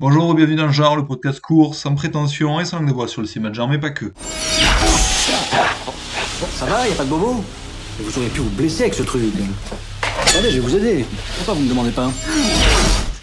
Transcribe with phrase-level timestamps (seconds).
[0.00, 3.20] Bonjour et bienvenue dans genre, le podcast court, sans prétention et sans langue de sur
[3.20, 4.12] le cinéma de genre, mais pas que.
[6.54, 7.42] Ça va, y a pas de bobo?
[7.98, 9.24] Vous auriez pu vous blesser avec ce truc.
[10.24, 11.04] Attendez, je vais vous aider.
[11.38, 12.12] Pourquoi vous me demandez pas?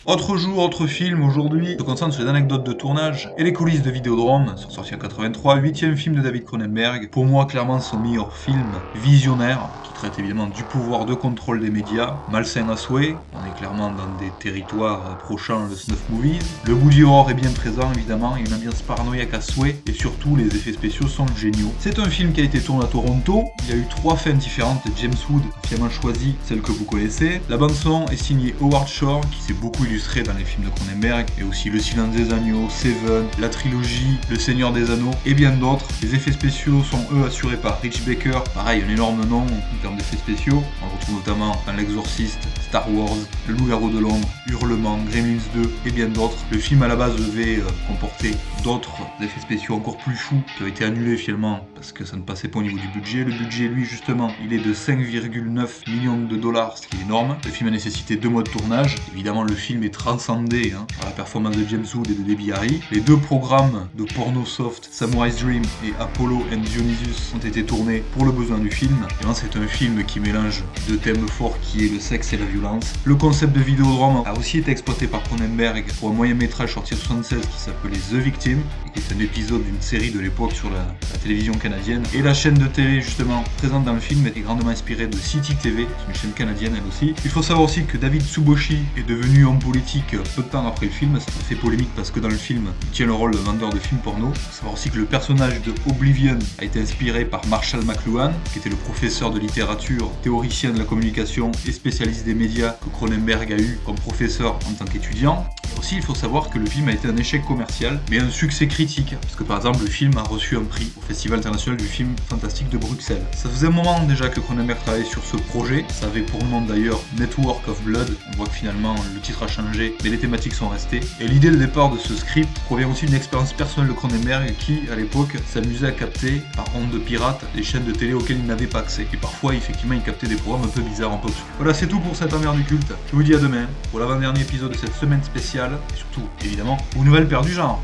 [0.07, 3.81] Autre jour, autre film, aujourd'hui, se concentre sur les anecdotes de tournage et les coulisses
[3.81, 7.97] de Vidéodrome, sont sortis en 83, huitième film de David Cronenberg, pour moi clairement son
[7.97, 13.49] meilleur film, visionnaire, traite évidemment du pouvoir de contrôle des médias, malsain à souhait, on
[13.49, 16.37] est clairement dans des territoires approchant le snuff movies.
[16.65, 20.35] Le bougie horror est bien présent évidemment, a une ambiance paranoïaque à souhait, et surtout
[20.35, 21.71] les effets spéciaux sont géniaux.
[21.79, 24.33] C'est un film qui a été tourné à Toronto, il y a eu trois fins
[24.33, 27.41] différentes James Wood, finalement choisi celle que vous connaissez.
[27.49, 30.69] La bande son est signée Howard Shore, qui s'est beaucoup illustré dans les films de
[30.69, 35.33] Cronenberg, et aussi Le Silence des Agneaux, Seven, la trilogie, Le Seigneur des Anneaux, et
[35.33, 35.87] bien d'autres.
[36.01, 39.45] Les effets spéciaux sont eux assurés par Rich Baker, pareil un énorme nom,
[39.81, 40.63] termes d'effets spéciaux.
[40.83, 43.15] On retrouve notamment dans L'Exorciste, Star Wars,
[43.47, 46.37] Le Loup-garou de Londres, Hurlement, Gremlins 2 et bien d'autres.
[46.51, 48.31] Le film à la base devait euh, comporter
[48.63, 52.21] d'autres effets spéciaux encore plus fous qui ont été annulés finalement parce que ça ne
[52.23, 53.23] passait pas au niveau du budget.
[53.23, 57.37] Le budget, lui, justement, il est de 5,9 millions de dollars, ce qui est énorme.
[57.45, 58.95] Le film a nécessité deux mois de tournage.
[59.13, 62.81] Évidemment, le film transcendé hein, par la performance de James Wood et de Debbie Harry.
[62.91, 68.03] Les deux programmes de porno soft, Samurai's Dream et Apollo and Dionysus, ont été tournés
[68.13, 69.05] pour le besoin du film.
[69.11, 72.45] Évidemment, c'est un film qui mélange deux thèmes forts qui est le sexe et la
[72.45, 72.93] violence.
[73.03, 76.93] Le concept de vidéodrome a aussi été exploité par Cronenberg pour un moyen métrage sorti
[76.93, 78.61] en 76 qui s'appelait The Victim,
[78.95, 80.85] et qui est un épisode d'une série de l'époque sur la,
[81.21, 82.03] télévision canadienne.
[82.13, 85.55] Et la chaîne de télé justement présente dans le film est grandement inspirée de City
[85.55, 87.15] TV, c'est une chaîne canadienne elle aussi.
[87.23, 90.85] Il faut savoir aussi que David Tsuboshi est devenu homme politique peu de temps après
[90.85, 93.37] le film, ça fait polémique parce que dans le film il tient le rôle de
[93.37, 94.31] vendeur de films porno.
[94.33, 98.31] Il faut savoir aussi que le personnage de Oblivion a été inspiré par Marshall McLuhan,
[98.51, 102.89] qui était le professeur de littérature théoricien de la communication et spécialiste des médias que
[102.89, 105.45] Cronenberg a eu comme professeur en tant qu'étudiant.
[105.77, 108.67] Aussi, il faut savoir que le film a été un échec commercial, mais un succès
[108.67, 111.85] critique, parce que par exemple, le film a reçu un prix au Festival international du
[111.85, 113.23] film fantastique de Bruxelles.
[113.35, 116.61] Ça faisait un moment déjà que Cronenberg travaillait sur ce projet, ça avait pour nom
[116.61, 120.53] d'ailleurs Network of Blood, on voit que finalement le titre a changé, mais les thématiques
[120.53, 121.01] sont restées.
[121.19, 124.79] Et l'idée de départ de ce script provient aussi d'une expérience personnelle de Cronenberg qui,
[124.91, 128.45] à l'époque, s'amusait à capter, par onde de pirate, les chaînes de télé auxquelles il
[128.45, 129.07] n'avait pas accès.
[129.13, 131.45] Et parfois, effectivement, il captait des programmes un peu bizarres, un peu obscurs.
[131.57, 132.93] Voilà, c'est tout pour cette envers du culte.
[133.09, 136.77] Je vous dis à demain pour l'avant-dernier épisode de cette semaine spéciale et surtout, évidemment,
[136.95, 137.81] une nouvelle paire du genre.